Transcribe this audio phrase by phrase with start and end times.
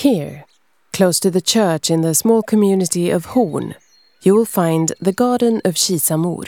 [0.00, 0.46] Here,
[0.94, 3.74] close to the church in the small community of Horn,
[4.22, 6.46] you will find the Garden of Kisamor,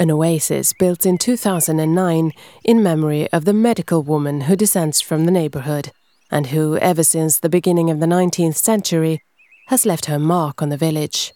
[0.00, 2.32] an oasis built in 2009
[2.64, 5.92] in memory of the medical woman who descends from the neighborhood
[6.32, 9.22] and who, ever since the beginning of the 19th century,
[9.68, 11.32] has left her mark on the village.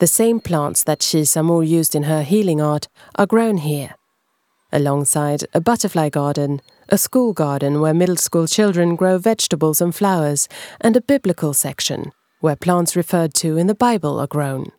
[0.00, 3.94] The same plants that Kisamor used in her healing art are grown here,
[4.74, 6.60] alongside a butterfly garden,
[6.90, 10.48] a school garden where middle school children grow vegetables and flowers,
[10.80, 14.70] and a biblical section where plants referred to in the Bible are grown.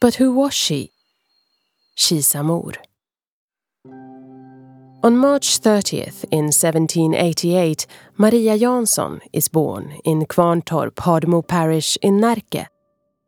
[0.00, 0.92] But who was she?
[1.94, 2.76] She's Kisamor.
[5.02, 7.86] On March 30th in 1788,
[8.18, 12.66] Maria Jansson is born in Kvarntorp, Hademo parish in Närke,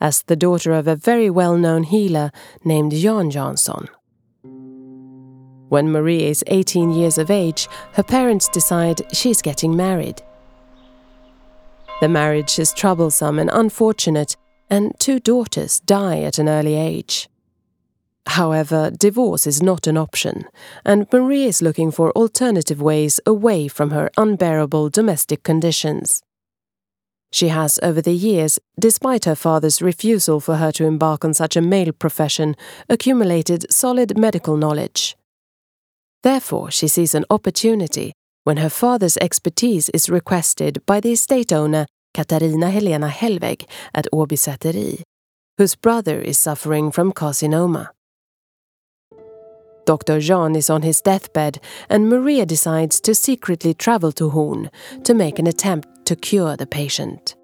[0.01, 2.31] as the daughter of a very well-known healer
[2.65, 3.89] named Jan Jansson.
[5.69, 10.23] When Marie is 18 years of age, her parents decide she's getting married.
[12.01, 14.37] The marriage is troublesome and unfortunate
[14.71, 17.29] and two daughters die at an early age.
[18.27, 20.45] However, divorce is not an option,
[20.85, 26.23] and Marie is looking for alternative ways away from her unbearable domestic conditions.
[27.31, 31.57] She has, over the years, despite her father's refusal for her to embark on such
[31.57, 32.57] a male profession,
[32.89, 35.18] accumulated solid medical knowledge.
[36.23, 38.13] Therefore, she sees an opportunity
[38.45, 44.37] when her father's expertise is requested by the estate owner Katarina Helena Hellweg at Åby
[44.37, 45.03] Säteri,
[45.59, 47.89] whose brother is suffering from carcinoma.
[49.85, 50.21] Dr.
[50.21, 54.71] Jean is on his deathbed, and Maria decides to secretly travel to Horn
[55.05, 57.35] to make an attempt to cure the patient.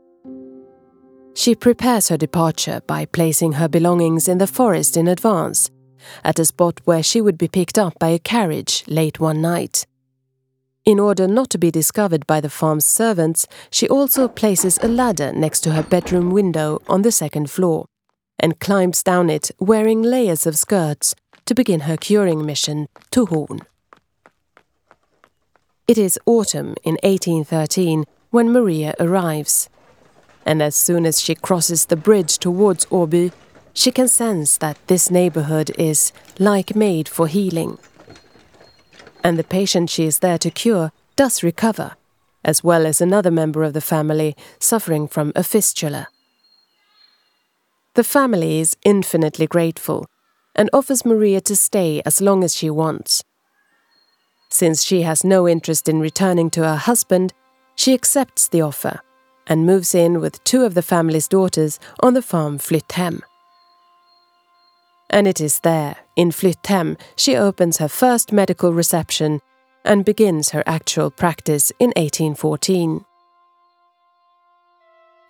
[1.34, 5.70] She prepares her departure by placing her belongings in the forest in advance,
[6.22, 9.86] at a spot where she would be picked up by a carriage late one night.
[10.84, 15.32] In order not to be discovered by the farm's servants, she also places a ladder
[15.32, 17.86] next to her bedroom window on the second floor
[18.38, 21.14] and climbs down it wearing layers of skirts
[21.46, 23.60] to begin her curing mission to Horn.
[25.86, 29.68] It is autumn in 1813 when Maria arrives,
[30.44, 33.32] and as soon as she crosses the bridge towards Åby,
[33.74, 37.78] she can sense that this neighborhood is like made for healing
[39.24, 41.96] and the patient she is there to cure does recover,
[42.44, 46.08] as well as another member of the family suffering from a fistula.
[47.94, 50.06] The family is infinitely grateful
[50.54, 53.24] and offers Maria to stay as long as she wants.
[54.50, 57.32] Since she has no interest in returning to her husband,
[57.76, 59.00] she accepts the offer
[59.46, 63.22] and moves in with two of the family's daughters on the farm Flytthem.
[65.14, 69.40] And it is there, in Flytthem, she opens her first medical reception
[69.84, 73.04] and begins her actual practice in 1814.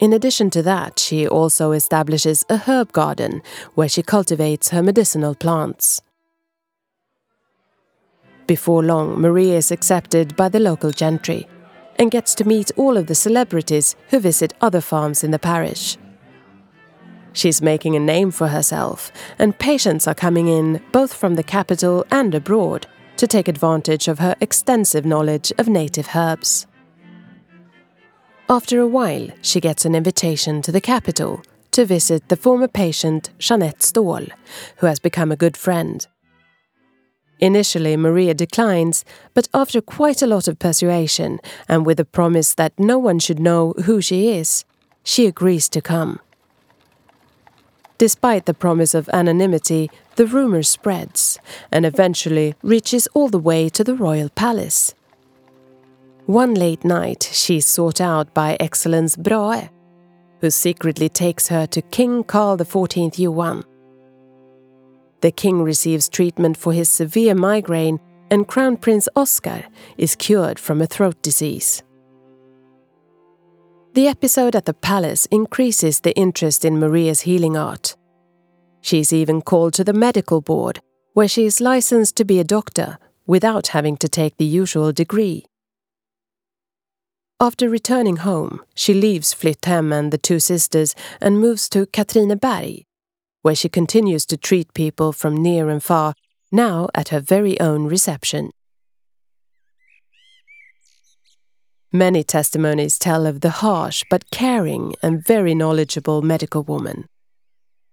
[0.00, 3.42] In addition to that, she also establishes a herb garden
[3.74, 6.00] where she cultivates her medicinal plants.
[8.46, 11.46] Before long, Maria is accepted by the local gentry
[11.98, 15.98] and gets to meet all of the celebrities who visit other farms in the parish.
[17.34, 22.06] She's making a name for herself, and patients are coming in both from the capital
[22.10, 22.86] and abroad
[23.16, 26.66] to take advantage of her extensive knowledge of native herbs.
[28.48, 33.30] After a while, she gets an invitation to the capital to visit the former patient
[33.38, 34.30] Jeanette Ståhl,
[34.76, 36.06] who has become a good friend.
[37.40, 42.78] Initially, Maria declines, but after quite a lot of persuasion and with a promise that
[42.78, 44.64] no one should know who she is,
[45.02, 46.20] she agrees to come.
[47.98, 51.38] Despite the promise of anonymity, the rumor spreads
[51.70, 54.94] and eventually reaches all the way to the royal palace.
[56.26, 59.68] One late night, she is sought out by Excellence Brahe,
[60.40, 63.64] who secretly takes her to King Carl XIV Johan.
[65.20, 68.00] The king receives treatment for his severe migraine,
[68.30, 69.64] and Crown Prince Oscar
[69.96, 71.82] is cured from a throat disease.
[73.94, 77.94] The episode at the palace increases the interest in Maria's healing art.
[78.80, 80.80] She is even called to the medical board,
[81.12, 85.44] where she is licensed to be a doctor without having to take the usual degree.
[87.38, 92.86] After returning home, she leaves Flytthem and the two sisters and moves to Katrineberg,
[93.42, 96.14] where she continues to treat people from near and far,
[96.50, 98.50] now at her very own reception.
[101.94, 107.04] Many testimonies tell of the harsh but caring and very knowledgeable medical woman.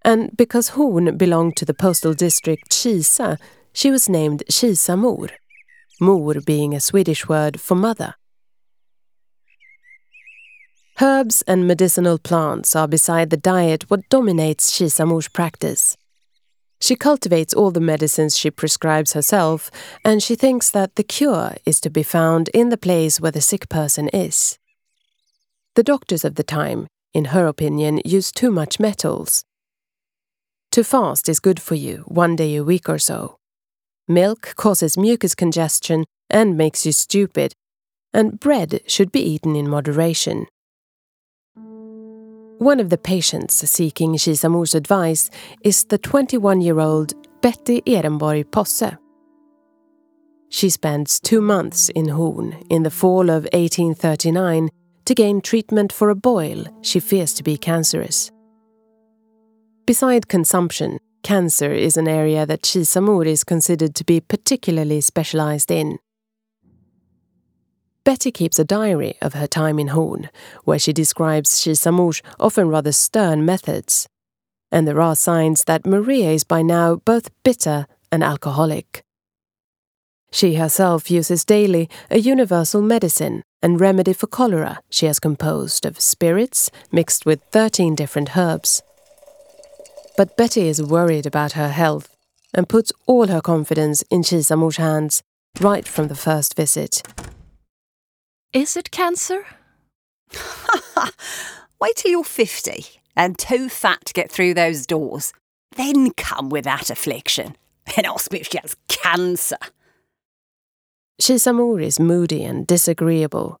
[0.04, 3.38] And because Horn belonged to the postal district Kisa,
[3.72, 5.28] she was named Kisa Mor,
[6.00, 8.16] Mor being a Swedish word for mother.
[11.00, 15.96] Herbs and medicinal plants are beside the diet what dominates Kisamors practice.
[16.82, 19.70] She cultivates all the medicines she prescribes herself,
[20.04, 23.40] and she thinks that the cure is to be found in the place where the
[23.40, 24.58] sick person is.
[25.76, 29.44] The doctors of the time, in her opinion, use too much metals.
[30.72, 33.36] To fast is good for you, one day a week or so.
[34.08, 37.54] Milk causes mucus congestion and makes you stupid,
[38.12, 40.48] and bread should be eaten in moderation.
[42.62, 45.30] One of the patients seeking Kisamors advice
[45.64, 48.96] is the 21 year old Betty Ehrenborg Posse.
[50.48, 54.68] She spends two months in Horn in the fall of 1839
[55.06, 58.30] to gain treatment for a boil she fears to be cancerous.
[59.84, 65.98] Beside consumption, cancer is an area that Kisamor is considered to be particularly specialized in.
[68.04, 70.28] Betty keeps a diary of her time in Horn,
[70.64, 74.08] where she describes Kisamor's often rather stern methods.
[74.72, 79.02] And there are signs that Maria is by now both bitter and alcoholic.
[80.32, 86.00] She herself uses daily a universal medicine and remedy for cholera she has composed of
[86.00, 88.82] spirits mixed with 13 different herbs.
[90.16, 92.16] But Betty is worried about her health
[92.54, 95.22] and puts all her confidence in Kisamor's hands
[95.60, 97.02] right from the first visit.
[98.52, 99.46] Is it cancer?
[101.80, 102.84] Wait till you're 50
[103.16, 105.32] and too fat to get through those doors.
[105.76, 107.56] Then come with that affliction
[107.96, 109.56] and ask me if she has cancer.
[111.18, 113.56] Kisamor is moody and disagreeable,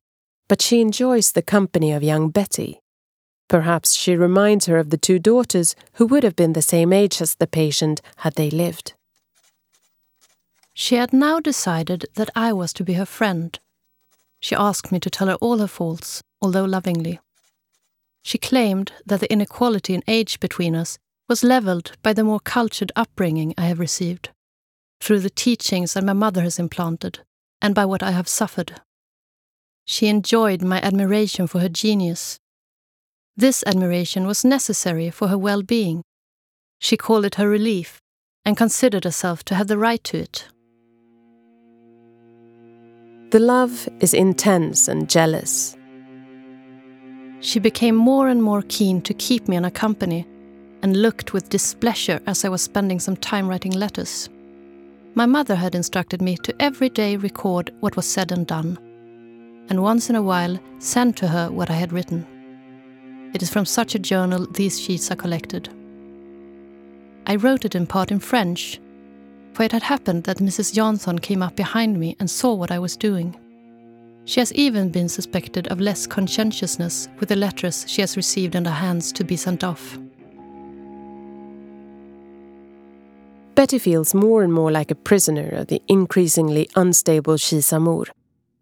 [0.46, 2.80] but she enjoys the company of young Betty.
[3.48, 7.22] Perhaps she reminds her of the two daughters who would have been the same age
[7.22, 8.92] as the patient had they lived.
[10.74, 13.58] She had now decided that I was to be her friend
[14.42, 17.20] she asked me to tell her all her faults, although lovingly.
[18.24, 20.98] She claimed that the inequality in age between us
[21.28, 24.30] was levelled by the more cultured upbringing I have received,
[25.00, 27.20] through the teachings that my mother has implanted,
[27.62, 28.80] and by what I have suffered.
[29.84, 32.38] She enjoyed my admiration for her genius.
[33.36, 36.02] This admiration was necessary for her well being.
[36.80, 38.00] She called it her relief,
[38.44, 40.48] and considered herself to have the right to it.
[43.32, 45.74] The love is intense and jealous.
[47.40, 50.26] She became more and more keen to keep me in her company
[50.82, 54.28] and looked with displeasure as I was spending some time writing letters.
[55.14, 58.76] My mother had instructed me to every day record what was said and done,
[59.70, 62.26] and once in a while send to her what I had written.
[63.32, 65.70] It is from such a journal these sheets are collected.
[67.26, 68.78] I wrote it in part in French
[69.52, 70.72] for it had happened that Mrs.
[70.72, 73.36] Jansson came up behind me and saw what I was doing.
[74.24, 78.64] She has even been suspected of less conscientiousness with the letters she has received in
[78.64, 79.98] her hands to be sent off.
[83.54, 88.06] Betty feels more and more like a prisoner of the increasingly unstable Kisamor,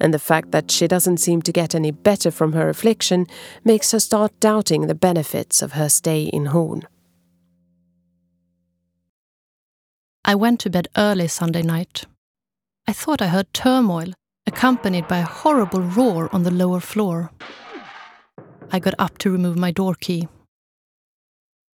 [0.01, 3.27] and the fact that she doesn't seem to get any better from her affliction
[3.65, 6.83] makes her start doubting the benefits of her stay in Horn.
[10.31, 12.05] I went to bed early Sunday night.
[12.87, 14.13] I thought I heard turmoil,
[14.47, 17.33] accompanied by a horrible roar on the lower floor.
[18.71, 20.29] I got up to remove my door key.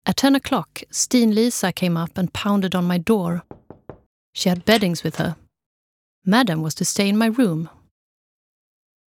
[0.05, 3.45] At 10 o'clock, Steen Lisa came up and pounded on my door.
[4.35, 5.37] She had beddings with her.
[6.27, 7.71] Madam was to stay in my room.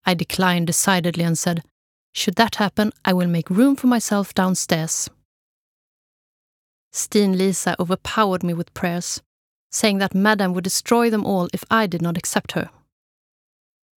[0.08, 1.62] I declined decidedly and said,
[2.16, 5.08] Should that happen, I will make room for myself downstairs.
[6.92, 9.22] Steen Lisa overpowered me with prayers,
[9.76, 12.70] saying that Madame would destroy them all if I did not accept her.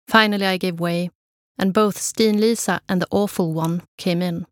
[0.09, 1.11] Finally, I gave way,
[1.59, 4.47] and both Steen Lisa and the awful one came in.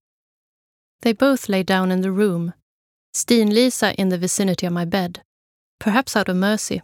[1.00, 2.52] They both lay down in the room,
[3.14, 5.22] Steen Lisa in the vicinity of my bed,
[5.78, 6.82] perhaps out of mercy.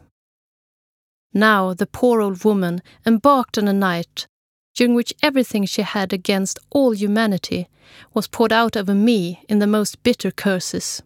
[1.35, 4.27] Now the poor old woman embarked on a night
[4.75, 7.69] during which everything she had against all humanity
[8.15, 11.03] was poured out over me in the most bitter curses.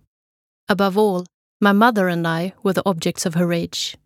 [0.68, 1.26] Above all,
[1.64, 3.96] my mother and I were the objects of her rage.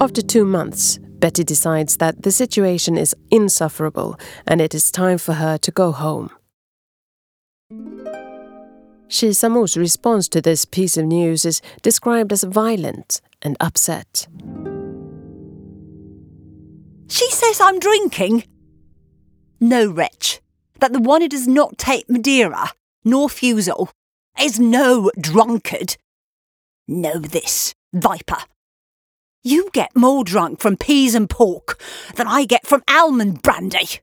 [0.00, 4.16] After two months, Betty decides that the situation is insufferable
[4.46, 6.30] and it is time for her to go home.
[9.08, 14.28] Kisamor's response to this piece of news is described as violent and upset.
[17.08, 18.44] She says I'm drinking.
[19.60, 20.40] No, wretch,
[20.78, 22.70] that the one who does not take Madeira
[23.04, 23.88] nor Fusil,
[24.40, 25.96] is no drunkard.
[26.88, 28.38] Know this, viper.
[29.44, 31.80] You get more drunk from peas and pork
[32.14, 34.00] than I get from almond brandy.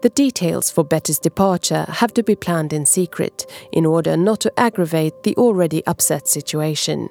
[0.00, 4.60] The details for Betty's departure have to be planned in secret in order not to
[4.60, 7.08] aggravate the already upset situation.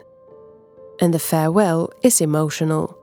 [1.02, 2.98] And the farewell is emotional.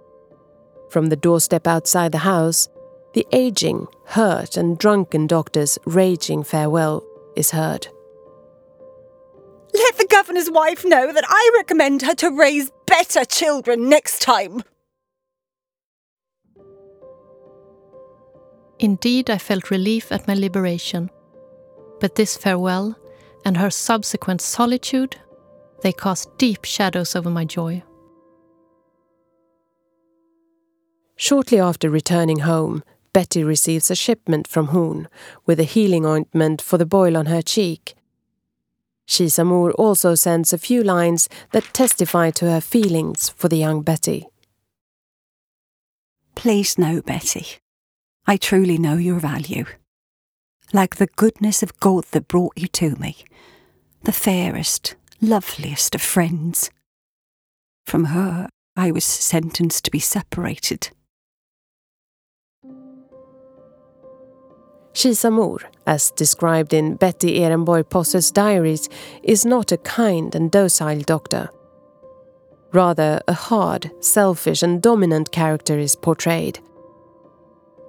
[0.89, 2.69] From the doorstep outside the house,
[3.15, 7.03] the aging, hurt, and drunken doctor's raging farewell
[7.37, 7.89] is heard.
[9.73, 14.63] Let the governor's wife know that I recommend her to raise better children next time.
[18.79, 21.11] Indeed, I felt relief at my liberation.
[22.01, 22.97] But this farewell
[23.45, 25.17] and her subsequent solitude,
[25.83, 27.83] they cast deep shadows over my joy.
[31.17, 32.83] Shortly after returning home,
[33.15, 35.09] Betty receives a shipment from Horn
[35.47, 37.95] with a healing ointment for the boil on her cheek.
[39.09, 44.27] Kisamor also sends a few lines that testify to her feelings for the young Betty.
[46.35, 47.47] Please know, Betty,
[48.27, 49.67] I truly know your value.
[50.73, 53.19] Like the goodness of God that brought you to me,
[54.03, 56.69] the fairest, loveliest of friends.
[57.87, 60.91] From her, I was sentenced to be separated.
[64.95, 68.89] Kisamor, as described in Betty Ehrenborg Posse's diaries,
[69.23, 71.51] is not a kind and docile doctor.
[72.73, 76.61] Rather, a hard, selfish, and dominant character is portrayed.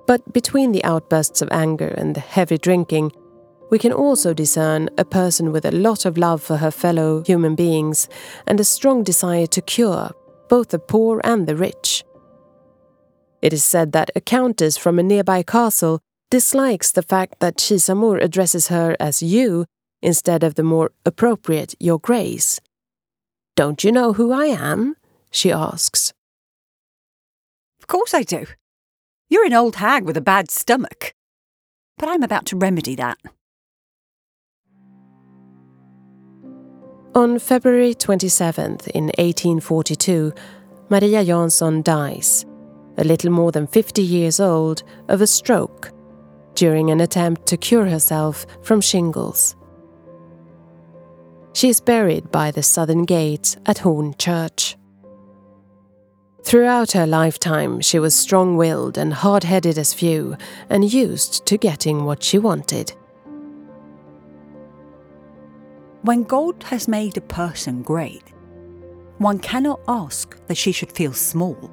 [0.08, 3.12] But between the outbursts of anger and the heavy drinking,
[3.72, 7.56] we can also discern a person with a lot of love for her fellow human
[7.56, 8.08] beings
[8.46, 10.12] and a strong desire to cure
[10.48, 12.04] both the poor and the rich.
[13.42, 16.02] It is said that a countess from a nearby castle
[16.36, 19.66] dislikes the fact that Kisamor addresses her as you
[20.02, 22.60] instead of the more appropriate Your Grace.
[23.56, 24.98] Don't you know who I am?
[25.32, 26.12] she asks.
[27.80, 28.48] Of course I do.
[29.30, 31.14] You're an old hag with a bad stomach.
[31.98, 33.18] But I'm about to remedy that.
[37.16, 40.34] On February 27th in 1842,
[40.90, 42.46] Maria Jansson dies,
[42.98, 45.95] a little more than 50 years old, of a stroke
[46.56, 49.56] during an attempt to cure herself from shingles.
[51.54, 54.76] She is buried by the southern gate at Horn Church.
[56.44, 60.38] Throughout her lifetime, she was strong willed and hard headed as few,
[60.70, 62.94] and used to getting what she wanted.
[66.04, 68.32] When God has made a person great,
[69.18, 71.72] one cannot ask that she should feel small.